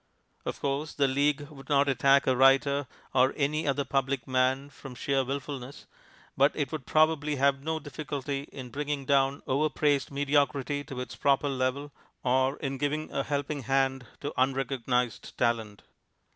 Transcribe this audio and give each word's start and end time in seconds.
Of 0.45 0.59
course, 0.61 0.93
the 0.95 1.07
League 1.07 1.41
would 1.51 1.69
not 1.69 1.87
attack 1.87 2.25
a 2.25 2.35
writer 2.35 2.87
or 3.13 3.35
any 3.37 3.67
other 3.67 3.85
public 3.85 4.27
man 4.27 4.71
from 4.71 4.95
sheer 4.95 5.23
wilfulness, 5.23 5.85
but 6.35 6.51
it 6.55 6.71
would 6.71 6.87
probably 6.87 7.35
have 7.35 7.61
no 7.63 7.77
difficulty 7.79 8.49
in 8.51 8.71
bringing 8.71 9.05
down 9.05 9.43
over 9.45 9.69
praised 9.69 10.09
mediocrity 10.09 10.83
to 10.85 11.01
its 11.01 11.15
proper 11.15 11.49
level 11.49 11.91
or 12.23 12.57
in 12.57 12.79
giving 12.79 13.11
a 13.11 13.21
helping 13.21 13.61
hand 13.61 14.07
to 14.21 14.33
unrecognized 14.41 15.37
talent. 15.37 15.83